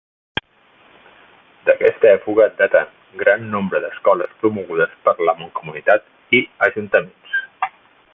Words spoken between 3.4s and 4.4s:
nombre d'escoles